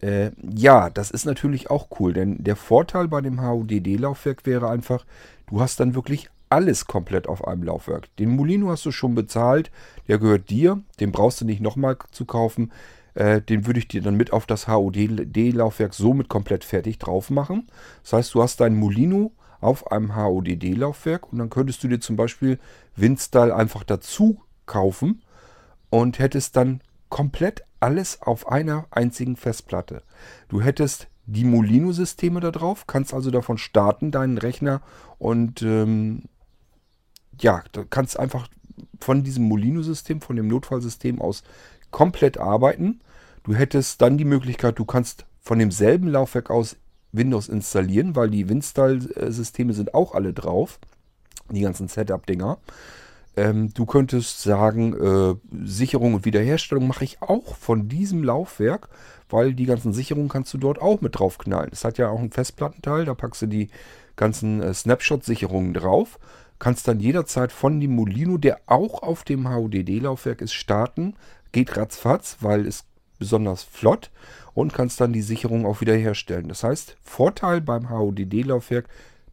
[0.00, 5.04] äh, ja, das ist natürlich auch cool, denn der Vorteil bei dem HUDD-Laufwerk wäre einfach,
[5.48, 8.14] du hast dann wirklich alles komplett auf einem Laufwerk.
[8.16, 9.70] Den Molino hast du schon bezahlt,
[10.06, 12.72] der gehört dir, den brauchst du nicht nochmal zu kaufen.
[13.14, 17.66] Äh, den würde ich dir dann mit auf das HUDD-Laufwerk somit komplett fertig drauf machen.
[18.02, 22.16] Das heißt, du hast deinen Molino auf einem HUDD-Laufwerk und dann könntest du dir zum
[22.16, 22.58] Beispiel
[22.94, 25.22] Winstall einfach dazu kaufen
[25.90, 30.02] und hättest dann komplett alles auf einer einzigen Festplatte.
[30.48, 34.80] Du hättest die Molino-Systeme da drauf, kannst also davon starten, deinen Rechner
[35.18, 36.24] und ähm,
[37.40, 38.48] ja, du kannst einfach
[39.00, 41.42] von diesem Molino-System, von dem Notfallsystem aus
[41.90, 43.00] komplett arbeiten.
[43.44, 46.76] Du hättest dann die Möglichkeit, du kannst von demselben Laufwerk aus
[47.12, 50.78] Windows installieren, weil die Winstall-Systeme sind auch alle drauf,
[51.50, 52.58] die ganzen Setup-Dinger.
[53.38, 58.88] Ähm, du könntest sagen, äh, Sicherung und Wiederherstellung mache ich auch von diesem Laufwerk,
[59.30, 61.70] weil die ganzen Sicherungen kannst du dort auch mit drauf knallen.
[61.72, 63.68] Es hat ja auch einen Festplattenteil, da packst du die
[64.16, 66.18] ganzen äh, Snapshot-Sicherungen drauf.
[66.58, 71.14] Kannst dann jederzeit von dem Molino, der auch auf dem HUDD-Laufwerk ist, starten.
[71.52, 72.84] Geht ratzfatz, weil es
[73.20, 74.10] besonders flott
[74.54, 76.48] und kannst dann die Sicherung auch wiederherstellen.
[76.48, 78.88] Das heißt, Vorteil beim HUDD-Laufwerk,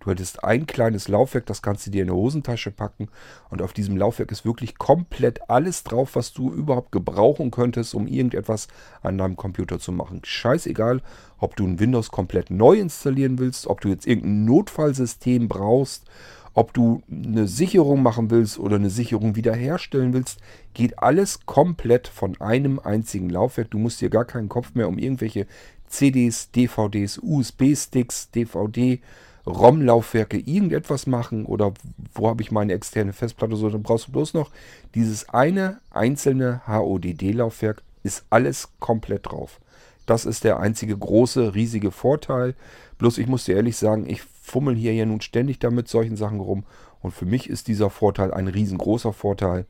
[0.05, 3.09] Du hättest ein kleines Laufwerk, das kannst du dir in eine Hosentasche packen.
[3.49, 8.05] Und auf diesem Laufwerk ist wirklich komplett alles drauf, was du überhaupt gebrauchen könntest, um
[8.05, 8.67] irgendetwas
[9.01, 10.21] an deinem Computer zu machen.
[10.23, 11.01] Scheißegal,
[11.39, 16.05] ob du ein Windows komplett neu installieren willst, ob du jetzt irgendein Notfallsystem brauchst,
[16.53, 20.39] ob du eine Sicherung machen willst oder eine Sicherung wiederherstellen willst,
[20.75, 23.71] geht alles komplett von einem einzigen Laufwerk.
[23.71, 25.47] Du musst dir gar keinen Kopf mehr um irgendwelche
[25.87, 29.01] CDs, DVDs, USB-Sticks, DVD,
[29.45, 31.73] ROM-Laufwerke irgendetwas machen oder
[32.13, 34.51] wo habe ich meine externe Festplatte, so, dann brauchst du bloß noch
[34.95, 39.59] dieses eine einzelne HODD-Laufwerk, ist alles komplett drauf.
[40.05, 42.55] Das ist der einzige große, riesige Vorteil.
[42.97, 46.39] Bloß ich muss dir ehrlich sagen, ich fummel hier ja nun ständig damit solchen Sachen
[46.39, 46.63] rum.
[47.01, 49.65] Und für mich ist dieser Vorteil ein riesengroßer Vorteil,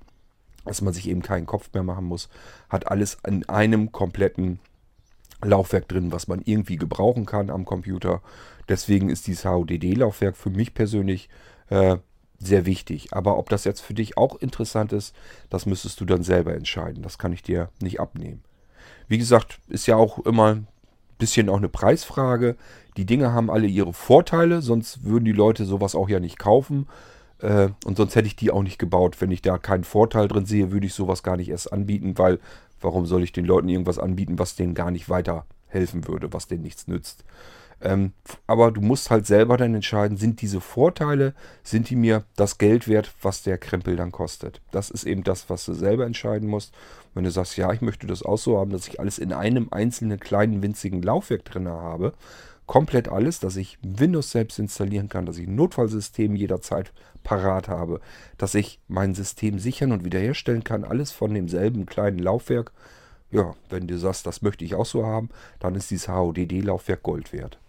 [0.66, 2.30] dass man sich eben keinen Kopf mehr machen muss.
[2.70, 4.60] Hat alles in einem kompletten
[5.44, 8.22] Laufwerk drin, was man irgendwie gebrauchen kann am Computer.
[8.68, 11.30] Deswegen ist dieses HODD-Laufwerk für mich persönlich
[11.70, 11.98] äh,
[12.40, 13.14] sehr wichtig.
[13.14, 15.16] Aber ob das jetzt für dich auch interessant ist,
[15.50, 17.04] das müsstest du dann selber entscheiden.
[17.04, 18.44] Das kann ich dir nicht abnehmen.
[19.08, 20.68] Wie gesagt, ist ja auch immer ein
[21.18, 22.56] bisschen auch eine Preisfrage.
[22.98, 26.88] Die Dinge haben alle ihre Vorteile, sonst würden die Leute sowas auch ja nicht kaufen.
[27.40, 29.22] Äh, und sonst hätte ich die auch nicht gebaut.
[29.22, 32.40] Wenn ich da keinen Vorteil drin sehe, würde ich sowas gar nicht erst anbieten, weil
[32.82, 36.64] warum soll ich den Leuten irgendwas anbieten, was denen gar nicht weiterhelfen würde, was denen
[36.64, 37.24] nichts nützt.
[37.82, 38.14] Ähm,
[38.48, 41.34] aber du musst halt selber dann entscheiden, sind diese Vorteile,
[41.64, 44.62] sind die mir das Geld wert, was der Krempel dann kostet.
[44.72, 46.74] Das ist eben das, was du selber entscheiden musst.
[47.14, 49.70] Wenn du sagst, ja, ich möchte das auch so haben, dass ich alles in einem
[49.72, 52.14] einzelnen kleinen winzigen Laufwerk drin habe,
[52.66, 56.92] komplett alles, dass ich Windows selbst installieren kann, dass ich ein Notfallsystem jederzeit
[57.24, 58.02] parat habe,
[58.38, 62.72] dass ich mein System sichern und wiederherstellen kann, alles von demselben kleinen Laufwerk,
[63.32, 67.34] ja, wenn du sagst, das möchte ich auch so haben, dann ist dieses HODD-Laufwerk Gold
[67.34, 67.60] wert.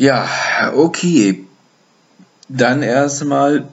[0.00, 0.26] Ja,
[0.74, 1.44] okay.
[2.48, 3.68] Dann erstmal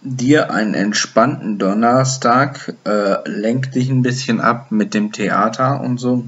[0.00, 2.74] dir einen entspannten Donnerstag.
[2.84, 6.24] Äh, lenk dich ein bisschen ab mit dem Theater und so.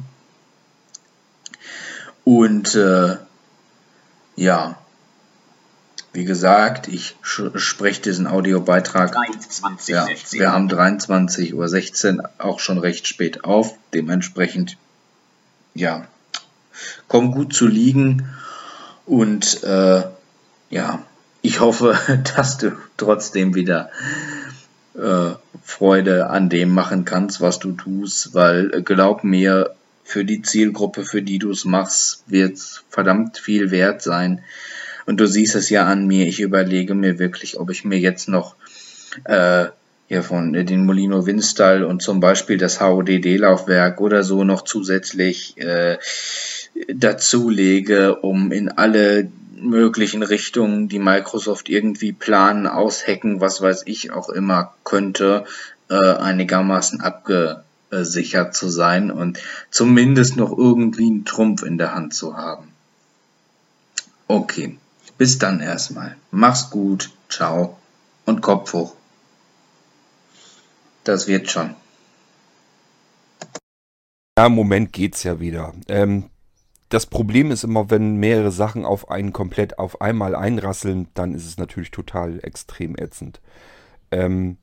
[2.23, 3.17] Und äh,
[4.37, 4.79] ja,
[6.13, 9.11] wie gesagt, ich spreche diesen Audiobeitrag.
[9.11, 13.75] 23, ja, wir haben 23.16 Uhr auch schon recht spät auf.
[13.93, 14.77] Dementsprechend,
[15.75, 16.07] ja,
[17.09, 18.25] komm gut zu liegen
[19.07, 20.03] und äh,
[20.71, 21.03] ja,
[21.43, 21.99] ich hoffe,
[22.37, 23.91] dass du trotzdem wieder
[24.95, 30.43] äh, Freude an dem machen kannst, was du tust, weil äh, glaub mir, für die
[30.43, 32.59] Zielgruppe, für die du es machst, wird
[32.91, 34.45] verdammt viel wert sein.
[35.07, 38.29] Und du siehst es ja an mir, ich überlege mir wirklich, ob ich mir jetzt
[38.29, 38.55] noch
[39.25, 39.67] äh,
[40.07, 45.57] hier von äh, den Molino Windstyle und zum Beispiel das HODD-Laufwerk oder so noch zusätzlich
[45.59, 45.99] äh,
[46.93, 54.29] dazulege, um in alle möglichen Richtungen, die Microsoft irgendwie planen, aushacken, was weiß ich auch
[54.29, 55.45] immer könnte,
[55.89, 59.39] äh, einigermaßen abgesichert zu sein und
[59.71, 62.69] zumindest noch irgendwie einen Trumpf in der Hand zu haben.
[64.27, 64.79] Okay,
[65.19, 66.17] bis dann erstmal.
[66.31, 67.79] Mach's gut, ciao
[68.25, 68.95] und Kopf hoch.
[71.05, 71.75] Das wird schon.
[74.39, 75.75] Ja, im Moment geht's ja wieder.
[75.87, 76.31] Ähm,
[76.95, 81.45] das Problem ist immer, wenn mehrere Sachen auf einen komplett auf einmal einrasseln, dann ist
[81.45, 83.41] es natürlich total extrem ätzend.
[84.13, 84.59] Ähm,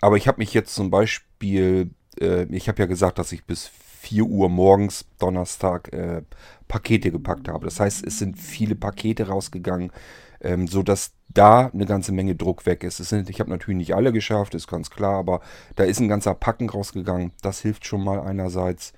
[0.00, 3.70] aber ich habe mich jetzt zum Beispiel, äh, ich habe ja gesagt, dass ich bis
[4.00, 6.22] 4 Uhr morgens Donnerstag äh,
[6.66, 7.66] Pakete gepackt habe.
[7.66, 9.92] Das heißt, es sind viele Pakete rausgegangen,
[10.40, 12.96] ähm, sodass da eine ganze Menge Druck weg ist.
[12.96, 15.42] Sind, ich habe natürlich nicht alle geschafft, ist ganz klar, aber
[15.74, 17.32] da ist ein ganzer Packen rausgegangen.
[17.42, 18.94] Das hilft schon mal einerseits.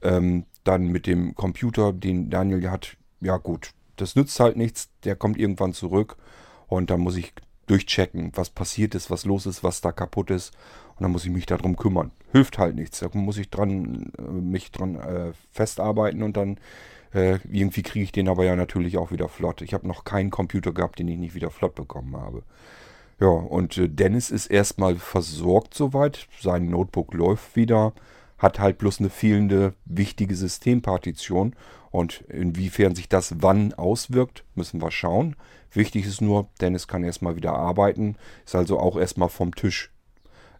[0.00, 4.90] Ähm, dann mit dem Computer, den Daniel hat, ja gut, das nützt halt nichts.
[5.04, 6.16] Der kommt irgendwann zurück
[6.68, 7.32] und dann muss ich
[7.66, 10.52] durchchecken, was passiert ist, was los ist, was da kaputt ist.
[10.96, 12.10] Und dann muss ich mich darum kümmern.
[12.32, 13.00] Hilft halt nichts.
[13.00, 16.58] Da muss ich dran, äh, mich dran äh, festarbeiten und dann
[17.14, 19.62] äh, irgendwie kriege ich den aber ja natürlich auch wieder flott.
[19.62, 22.42] Ich habe noch keinen Computer gehabt, den ich nicht wieder flott bekommen habe.
[23.20, 26.26] Ja, und äh, Dennis ist erstmal versorgt soweit.
[26.40, 27.92] Sein Notebook läuft wieder
[28.42, 31.54] hat halt bloß eine fehlende wichtige Systempartition.
[31.90, 35.36] Und inwiefern sich das wann auswirkt, müssen wir schauen.
[35.72, 39.90] Wichtig ist nur, Dennis kann erstmal wieder arbeiten, ist also auch erstmal vom Tisch.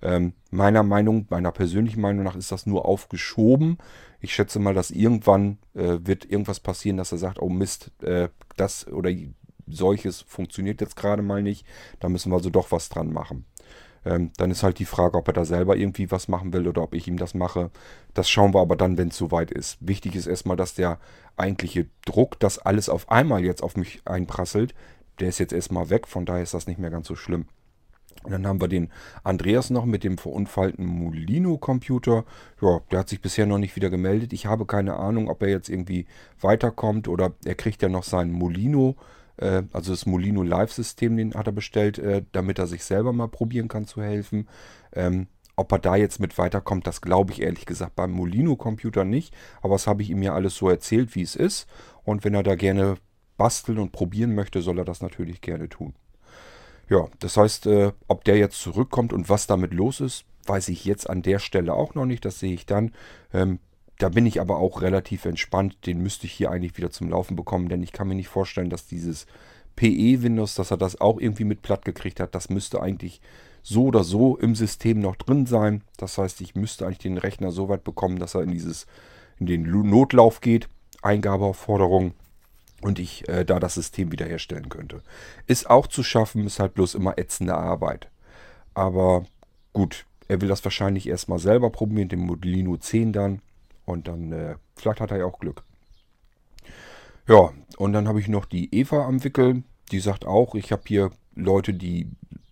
[0.03, 3.79] Ähm, meiner Meinung, meiner persönlichen Meinung nach ist das nur aufgeschoben.
[4.21, 8.29] Ich schätze mal, dass irgendwann äh, wird irgendwas passieren, dass er sagt, oh Mist, äh,
[8.57, 9.11] das oder
[9.67, 11.67] solches funktioniert jetzt gerade mal nicht.
[12.01, 13.47] Da müssen wir also doch was dran machen.
[14.05, 16.83] Ähm, dann ist halt die Frage, ob er da selber irgendwie was machen will oder
[16.83, 17.71] ob ich ihm das mache.
[18.15, 19.79] Das schauen wir aber dann, wenn es soweit ist.
[19.81, 20.99] Wichtig ist erstmal, dass der
[21.37, 24.75] eigentliche Druck, dass alles auf einmal jetzt auf mich einprasselt,
[25.21, 26.09] der ist jetzt erstmal weg.
[26.09, 27.47] Von daher ist das nicht mehr ganz so schlimm.
[28.25, 28.91] Und dann haben wir den
[29.25, 32.25] Andreas noch mit dem verunfallten Molino-Computer.
[32.61, 34.33] Ja, der hat sich bisher noch nicht wieder gemeldet.
[34.33, 36.07] Ich habe keine Ahnung, ob er jetzt irgendwie
[36.41, 38.97] weiterkommt oder er kriegt ja noch seinen Molino
[39.43, 43.29] äh, also das Molino Live-System, den hat er bestellt, äh, damit er sich selber mal
[43.29, 44.49] probieren kann zu helfen.
[44.93, 45.27] Ähm,
[45.57, 49.35] ob er da jetzt mit weiterkommt, das glaube ich ehrlich gesagt beim Molino-Computer nicht.
[49.61, 51.69] Aber das habe ich ihm ja alles so erzählt, wie es ist.
[52.05, 52.97] Und wenn er da gerne
[53.37, 55.95] basteln und probieren möchte, soll er das natürlich gerne tun.
[56.89, 60.85] Ja, das heißt, äh, ob der jetzt zurückkommt und was damit los ist, weiß ich
[60.85, 62.25] jetzt an der Stelle auch noch nicht.
[62.25, 62.93] Das sehe ich dann.
[63.33, 63.61] Ähm,
[64.03, 65.87] da bin ich aber auch relativ entspannt.
[65.87, 68.69] Den müsste ich hier eigentlich wieder zum Laufen bekommen, denn ich kann mir nicht vorstellen,
[68.69, 69.27] dass dieses
[69.77, 73.21] PE-Windows, dass er das auch irgendwie mit platt gekriegt hat, das müsste eigentlich
[73.63, 75.83] so oder so im System noch drin sein.
[75.99, 78.87] Das heißt, ich müsste eigentlich den Rechner so weit bekommen, dass er in dieses
[79.39, 80.69] in den Notlauf geht,
[81.03, 82.15] Eingabeaufforderung
[82.81, 85.03] und ich äh, da das System wiederherstellen könnte.
[85.47, 88.09] Ist auch zu schaffen, ist halt bloß immer ätzende Arbeit.
[88.75, 89.25] Aber
[89.73, 93.43] gut, er will das wahrscheinlich erstmal selber probieren, den Modulino 10 dann.
[93.85, 95.65] Und dann, äh, vielleicht hat er ja auch Glück.
[97.29, 99.63] Ja, und dann habe ich noch die Eva am Wickel.
[99.91, 102.09] Die sagt auch, ich habe hier Leute, die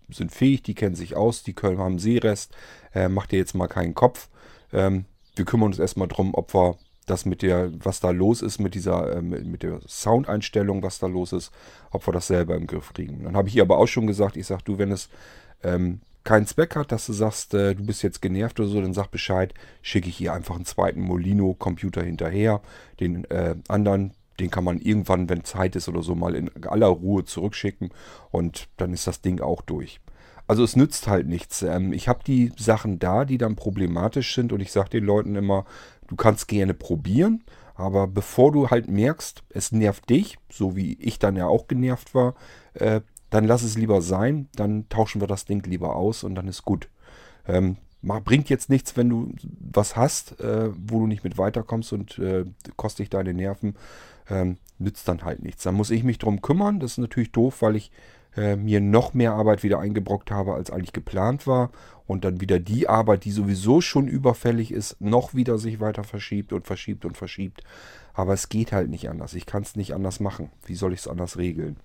[0.09, 2.55] sind fähig, die kennen sich aus, die können, haben Seerest.
[2.93, 4.29] Äh, macht ihr jetzt mal keinen Kopf.
[4.73, 8.59] Ähm, wir kümmern uns erstmal drum, ob wir das mit der, was da los ist,
[8.59, 11.51] mit dieser, äh, mit der Soundeinstellung, was da los ist,
[11.91, 13.23] ob wir das selber im Griff kriegen.
[13.23, 15.09] Dann habe ich ihr aber auch schon gesagt, ich sage, du, wenn es
[15.63, 18.93] ähm, keinen Zweck hat, dass du sagst, äh, du bist jetzt genervt oder so, dann
[18.93, 22.61] sag Bescheid, schicke ich hier einfach einen zweiten Molino-Computer hinterher.
[22.99, 26.87] Den äh, anderen, den kann man irgendwann, wenn Zeit ist oder so, mal in aller
[26.87, 27.89] Ruhe zurückschicken
[28.29, 29.99] und dann ist das Ding auch durch.
[30.47, 31.61] Also es nützt halt nichts.
[31.61, 35.35] Ähm, ich habe die Sachen da, die dann problematisch sind und ich sage den Leuten
[35.35, 35.65] immer,
[36.07, 41.19] du kannst gerne probieren, aber bevor du halt merkst, es nervt dich, so wie ich
[41.19, 42.35] dann ja auch genervt war,
[42.73, 46.47] äh, dann lass es lieber sein, dann tauschen wir das Ding lieber aus und dann
[46.47, 46.89] ist gut.
[47.47, 52.19] Ähm, bringt jetzt nichts, wenn du was hast, äh, wo du nicht mit weiterkommst und
[52.19, 53.75] äh, kostet dich deine Nerven,
[54.29, 55.63] ähm, nützt dann halt nichts.
[55.63, 56.79] Dann muss ich mich drum kümmern.
[56.79, 57.91] Das ist natürlich doof, weil ich
[58.35, 61.71] äh, mir noch mehr Arbeit wieder eingebrockt habe, als eigentlich geplant war.
[62.07, 66.51] Und dann wieder die Arbeit, die sowieso schon überfällig ist, noch wieder sich weiter verschiebt
[66.51, 67.63] und verschiebt und verschiebt.
[68.13, 69.33] Aber es geht halt nicht anders.
[69.35, 70.49] Ich kann es nicht anders machen.
[70.65, 71.77] Wie soll ich es anders regeln?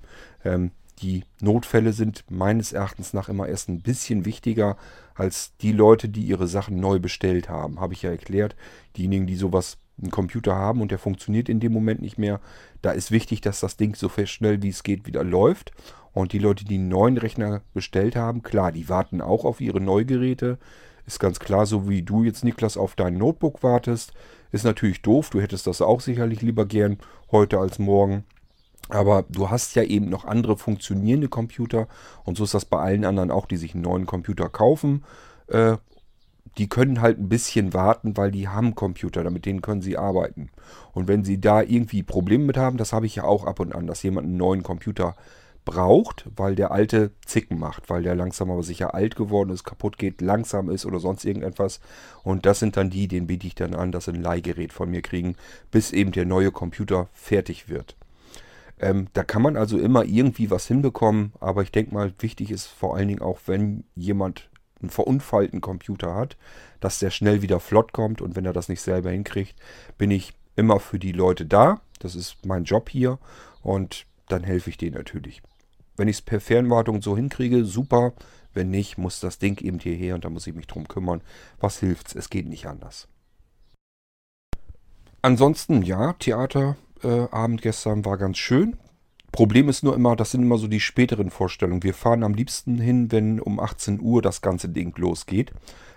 [0.44, 4.76] Ähm, die Notfälle sind meines Erachtens nach immer erst ein bisschen wichtiger
[5.14, 7.80] als die Leute, die ihre Sachen neu bestellt haben.
[7.80, 8.56] Habe ich ja erklärt.
[8.96, 12.40] Diejenigen, die sowas, einen Computer haben und der funktioniert in dem Moment nicht mehr,
[12.82, 15.72] da ist wichtig, dass das Ding so schnell wie es geht wieder läuft.
[16.12, 19.80] Und die Leute, die einen neuen Rechner bestellt haben, klar, die warten auch auf ihre
[19.80, 20.58] Neugeräte.
[21.06, 24.12] Ist ganz klar, so wie du jetzt, Niklas, auf dein Notebook wartest.
[24.50, 25.30] Ist natürlich doof.
[25.30, 26.98] Du hättest das auch sicherlich lieber gern
[27.30, 28.24] heute als morgen.
[28.88, 31.88] Aber du hast ja eben noch andere funktionierende Computer
[32.24, 35.04] und so ist das bei allen anderen auch, die sich einen neuen Computer kaufen.
[35.48, 35.76] Äh,
[36.58, 40.50] die können halt ein bisschen warten, weil die haben Computer, damit denen können sie arbeiten.
[40.92, 43.74] Und wenn sie da irgendwie Probleme mit haben, das habe ich ja auch ab und
[43.74, 45.16] an, dass jemand einen neuen Computer
[45.66, 49.98] braucht, weil der alte Zicken macht, weil der langsam aber sicher alt geworden ist, kaputt
[49.98, 51.80] geht, langsam ist oder sonst irgendetwas.
[52.22, 54.90] Und das sind dann die, denen biete ich dann an, dass sie ein Leihgerät von
[54.90, 55.36] mir kriegen,
[55.70, 57.96] bis eben der neue Computer fertig wird.
[58.78, 62.66] Ähm, da kann man also immer irgendwie was hinbekommen, aber ich denke mal, wichtig ist
[62.66, 66.36] vor allen Dingen auch, wenn jemand einen verunfallten Computer hat,
[66.80, 69.54] dass der schnell wieder flott kommt und wenn er das nicht selber hinkriegt,
[69.96, 71.80] bin ich immer für die Leute da.
[72.00, 73.18] Das ist mein Job hier
[73.62, 75.42] und dann helfe ich denen natürlich.
[75.96, 78.12] Wenn ich es per Fernwartung so hinkriege, super.
[78.52, 81.22] Wenn nicht, muss das Ding eben hierher und da muss ich mich drum kümmern.
[81.58, 82.14] Was hilft's?
[82.14, 83.08] Es geht nicht anders.
[85.22, 88.76] Ansonsten, ja, Theater äh, Abend gestern war ganz schön.
[89.32, 91.82] Problem ist nur immer, das sind immer so die späteren Vorstellungen.
[91.82, 95.52] Wir fahren am liebsten hin, wenn um 18 Uhr das ganze Ding losgeht.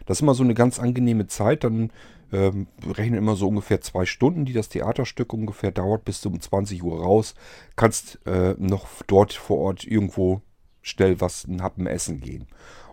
[0.05, 1.63] Das ist immer so eine ganz angenehme Zeit.
[1.63, 1.91] Dann
[2.33, 6.39] ähm, rechnen immer so ungefähr zwei Stunden, die das Theaterstück ungefähr dauert, bis du um
[6.39, 7.33] 20 Uhr raus.
[7.75, 10.41] Kannst äh, noch dort vor Ort irgendwo
[10.81, 12.47] schnell was, ein Happen essen gehen.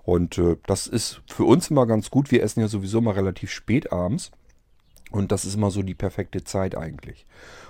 [0.04, 2.30] Und äh, das ist für uns immer ganz gut.
[2.30, 4.30] Wir essen ja sowieso mal relativ spät abends.
[5.10, 7.26] Und das ist immer so die perfekte Zeit eigentlich.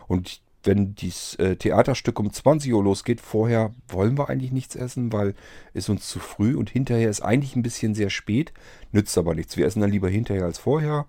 [0.09, 5.13] Und wenn das äh, Theaterstück um 20 Uhr losgeht, vorher wollen wir eigentlich nichts essen,
[5.13, 5.35] weil
[5.75, 8.53] es uns zu früh und hinterher ist eigentlich ein bisschen sehr spät,
[8.93, 9.57] nützt aber nichts.
[9.57, 11.07] Wir essen dann lieber hinterher als vorher.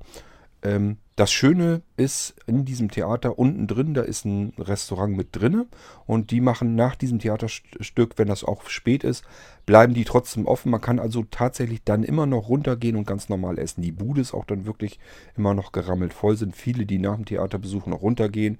[0.63, 5.65] Ähm, das Schöne ist, in diesem Theater unten drin, da ist ein Restaurant mit drinne
[6.05, 9.23] und die machen nach diesem Theaterstück, wenn das auch spät ist,
[9.65, 10.69] bleiben die trotzdem offen.
[10.69, 13.81] Man kann also tatsächlich dann immer noch runtergehen und ganz normal essen.
[13.81, 14.99] Die Bude ist auch dann wirklich
[15.35, 16.37] immer noch gerammelt voll.
[16.37, 18.59] Sind viele, die nach dem Theaterbesuch noch runtergehen.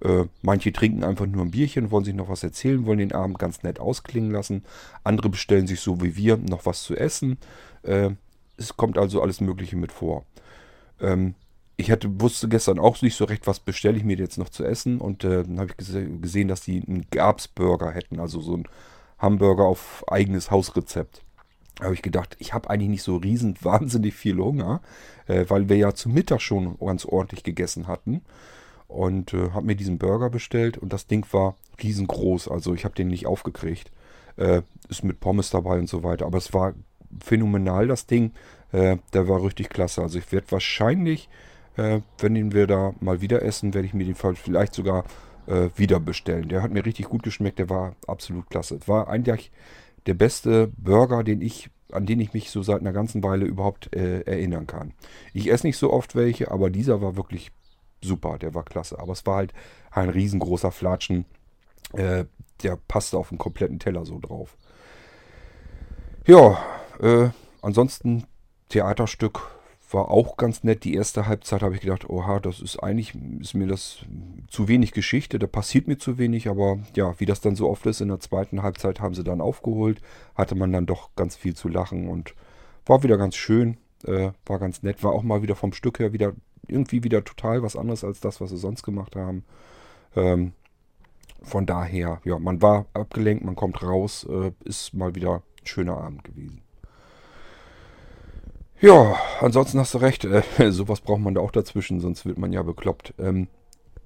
[0.00, 3.40] Äh, manche trinken einfach nur ein Bierchen, wollen sich noch was erzählen, wollen den Abend
[3.40, 4.64] ganz nett ausklingen lassen.
[5.02, 7.38] Andere bestellen sich so wie wir noch was zu essen.
[7.82, 8.10] Äh,
[8.58, 10.24] es kommt also alles Mögliche mit vor.
[11.00, 11.34] Ähm,
[11.76, 14.64] ich hatte, wusste gestern auch nicht so recht, was bestelle ich mir jetzt noch zu
[14.64, 14.98] essen.
[14.98, 18.64] Und äh, dann habe ich gese gesehen, dass die einen Gabsburger hätten, also so ein
[19.18, 21.22] Hamburger auf eigenes Hausrezept.
[21.76, 24.80] Da habe ich gedacht, ich habe eigentlich nicht so riesen wahnsinnig viel Hunger,
[25.26, 28.22] äh, weil wir ja zu Mittag schon ganz ordentlich gegessen hatten.
[28.88, 32.48] Und äh, habe mir diesen Burger bestellt und das Ding war riesengroß.
[32.48, 33.90] Also ich habe den nicht aufgekriegt.
[34.36, 36.24] Äh, ist mit Pommes dabei und so weiter.
[36.24, 36.74] Aber es war
[37.20, 38.32] phänomenal, das Ding.
[38.76, 40.02] Äh, der war richtig klasse.
[40.02, 41.28] Also ich werde wahrscheinlich
[41.76, 45.04] äh, wenn wir da mal wieder essen, werde ich mir den vielleicht sogar
[45.46, 46.48] äh, wieder bestellen.
[46.48, 48.78] Der hat mir richtig gut geschmeckt, der war absolut klasse.
[48.86, 49.52] War eigentlich
[50.06, 53.94] der beste Burger, den ich, an den ich mich so seit einer ganzen Weile überhaupt
[53.94, 54.94] äh, erinnern kann.
[55.32, 57.52] Ich esse nicht so oft welche, aber dieser war wirklich
[58.02, 58.98] super, der war klasse.
[58.98, 59.52] Aber es war halt
[59.90, 61.26] ein riesengroßer Flatschen,
[61.92, 62.24] äh,
[62.62, 64.56] der passte auf einen kompletten Teller so drauf.
[66.26, 66.58] Ja,
[67.00, 67.28] äh,
[67.62, 68.24] ansonsten
[68.68, 69.40] Theaterstück
[69.90, 70.84] war auch ganz nett.
[70.84, 73.98] Die erste Halbzeit habe ich gedacht, oha, das ist eigentlich, ist mir das
[74.48, 77.86] zu wenig Geschichte, da passiert mir zu wenig, aber ja, wie das dann so oft
[77.86, 80.00] ist, in der zweiten Halbzeit haben sie dann aufgeholt,
[80.34, 82.34] hatte man dann doch ganz viel zu lachen und
[82.84, 86.12] war wieder ganz schön, äh, war ganz nett, war auch mal wieder vom Stück her
[86.12, 86.32] wieder
[86.68, 89.44] irgendwie wieder total was anderes als das, was sie sonst gemacht haben.
[90.16, 90.52] Ähm,
[91.42, 95.96] von daher, ja, man war abgelenkt, man kommt raus, äh, ist mal wieder ein schöner
[95.98, 96.62] Abend gewesen.
[98.80, 100.24] Ja, ansonsten hast du recht.
[100.24, 103.14] Äh, sowas braucht man da auch dazwischen, sonst wird man ja bekloppt.
[103.18, 103.48] Ähm,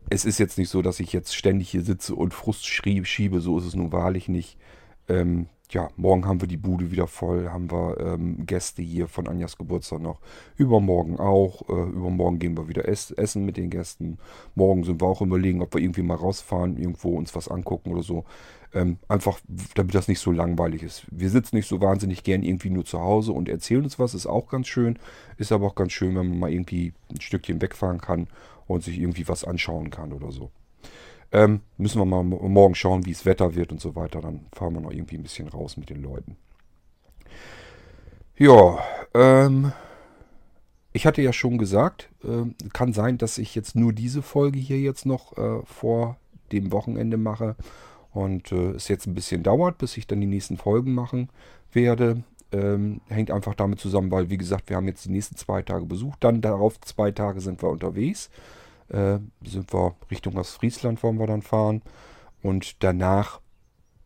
[0.09, 3.41] es ist jetzt nicht so, dass ich jetzt ständig hier sitze und Frust schiebe.
[3.41, 4.59] So ist es nun wahrlich nicht.
[5.09, 9.29] Ähm, ja, morgen haben wir die Bude wieder voll, haben wir ähm, Gäste hier von
[9.29, 10.21] Anjas Geburtstag noch.
[10.57, 11.69] Übermorgen auch.
[11.69, 14.19] Äh, übermorgen gehen wir wieder ess essen mit den Gästen.
[14.55, 18.03] Morgen sind wir auch überlegen, ob wir irgendwie mal rausfahren, irgendwo uns was angucken oder
[18.03, 18.25] so.
[18.73, 19.41] Ähm, einfach,
[19.75, 21.07] damit das nicht so langweilig ist.
[21.11, 24.27] Wir sitzen nicht so wahnsinnig gern irgendwie nur zu Hause und erzählen uns was, ist
[24.27, 24.99] auch ganz schön.
[25.39, 28.29] Ist aber auch ganz schön, wenn man mal irgendwie ein Stückchen wegfahren kann
[28.67, 30.51] und sich irgendwie was anschauen kann oder so.
[31.33, 34.21] Ähm, müssen wir mal morgen schauen, wie es Wetter wird und so weiter.
[34.21, 36.37] Dann fahren wir noch irgendwie ein bisschen raus mit den Leuten.
[38.37, 38.79] Ja,
[39.15, 39.73] ähm,
[40.93, 44.81] ich hatte ja schon gesagt, äh, kann sein, dass ich jetzt nur diese Folge hier
[44.81, 46.17] jetzt noch äh, vor
[46.51, 47.55] dem Wochenende mache
[48.13, 51.29] und äh, es jetzt ein bisschen dauert, bis ich dann die nächsten Folgen machen
[51.73, 52.25] werde.
[52.51, 55.85] Ähm, hängt einfach damit zusammen, weil wie gesagt, wir haben jetzt die nächsten zwei Tage
[55.87, 56.25] besucht.
[56.25, 58.31] Dann darauf zwei Tage sind wir unterwegs
[58.91, 61.83] äh, sind wir Richtung Ostfriesland wollen wir dann fahren.
[62.43, 63.41] Und danach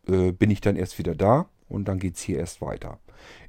[0.07, 2.99] äh, bin ich dann erst wieder da und dann geht es hier erst weiter.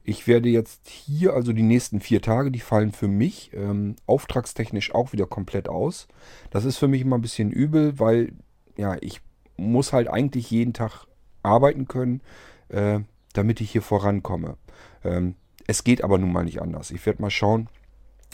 [0.05, 4.95] Ich werde jetzt hier, also die nächsten vier Tage, die fallen für mich ähm, auftragstechnisch
[4.95, 6.07] auch wieder komplett aus.
[6.51, 8.33] Das ist für mich immer ein bisschen übel, weil
[8.77, 9.21] ja, ich
[9.57, 11.07] muss halt eigentlich jeden Tag
[11.43, 12.21] arbeiten können,
[12.69, 13.01] äh,
[13.33, 14.57] damit ich hier vorankomme.
[15.05, 15.35] Ähm,
[15.67, 16.91] es geht aber nun mal nicht anders.
[16.91, 17.69] Ich werde mal schauen,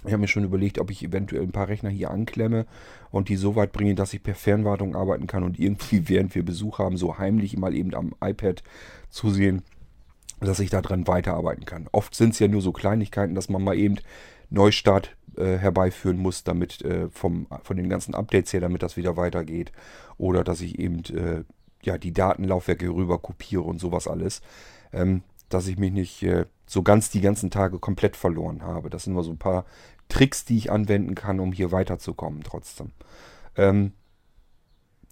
[0.05, 2.67] ich habe mir schon überlegt, ob ich eventuell ein paar Rechner hier anklemme
[3.11, 6.45] und die so weit bringe, dass ich per Fernwartung arbeiten kann und irgendwie, während wir
[6.45, 8.63] Besuch haben, so heimlich mal eben am iPad
[9.11, 9.63] zusehen,
[10.41, 11.89] dass ich daran weiterarbeiten kann.
[11.93, 13.97] Oft sind es ja nur so Kleinigkeiten, dass man mal eben
[14.51, 19.17] Neustart äh, herbeiführen muss, damit äh, vom, von den ganzen Updates her, damit das wieder
[19.17, 19.73] weitergeht.
[20.19, 21.45] Oder dass ich eben äh,
[21.83, 24.43] ja, die Datenlaufwerke rüber kopiere und sowas alles.
[24.93, 25.23] Ähm,
[25.55, 28.91] dass ich mich nicht äh, so ganz die ganzen Tage komplett verloren habe.
[28.91, 29.65] Das sind nur so ein paar
[30.09, 32.93] Tricks, die ich anwenden kann, um hier weiterzukommen trotzdem.
[33.57, 33.93] Ähm,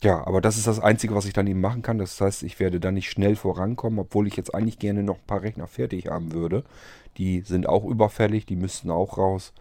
[0.02, 1.98] ja, aber das ist das Einzige, was ich dann eben machen kann.
[1.98, 5.26] Das heißt, ich werde dann nicht schnell vorankommen, obwohl ich jetzt eigentlich gerne noch ein
[5.26, 6.64] paar Rechner fertig haben würde.
[7.18, 9.52] Die sind auch überfällig, die müssten auch raus.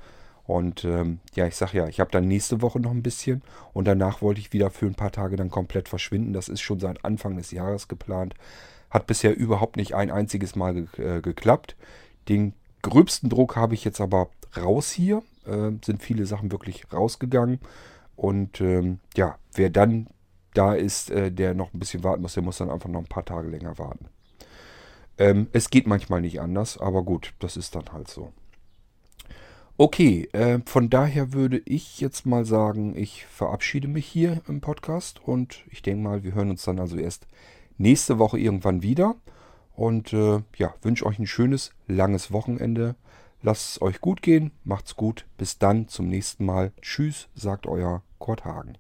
[0.46, 3.86] Und ähm, ja, ich sag ja, ich habe dann nächste Woche noch ein bisschen und
[3.86, 6.34] danach wollte ich wieder für ein paar Tage dann komplett verschwinden.
[6.34, 8.34] Das ist schon seit Anfang des Jahres geplant.
[8.90, 11.76] Hat bisher überhaupt nicht ein einziges Mal ge äh, geklappt.
[12.28, 15.24] Den gröbsten Druck habe ich jetzt aber raus hier.
[15.46, 17.60] Äh, sind viele Sachen wirklich rausgegangen.
[18.16, 20.08] Und ähm, ja, wer dann
[20.54, 23.06] da ist, äh, der noch ein bisschen warten muss, der muss dann einfach noch ein
[23.06, 24.08] paar Tage länger warten.
[25.18, 28.32] Ähm, es geht manchmal nicht anders, aber gut, das ist dann halt so.
[29.78, 35.22] Okay, äh, von daher würde ich jetzt mal sagen, ich verabschiede mich hier im Podcast
[35.26, 37.28] und ich denke mal, wir hören uns dann also erst
[37.80, 39.16] nächste Woche irgendwann wieder.
[39.76, 42.96] Und äh, ja, wünsche euch ein schönes, langes Wochenende.
[43.42, 45.26] Lasst es euch gut gehen, macht's gut.
[45.38, 46.74] Bis dann zum nächsten Mal.
[46.82, 48.78] Tschüss, sagt euer Kurt Hagen.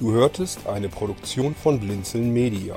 [0.00, 2.76] Du hörtest eine Produktion von Blinzeln Media.